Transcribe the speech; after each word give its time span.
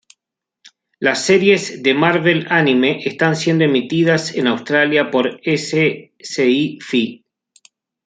Las 0.97 1.23
series 1.25 1.83
de 1.83 1.93
Marvel 1.93 2.47
Anime 2.49 3.03
están 3.07 3.35
siendo 3.35 3.65
emitidas 3.65 4.33
en 4.33 4.47
Australia 4.47 5.11
por 5.11 5.39
Sci 5.45 6.09
Fi. 6.79 7.23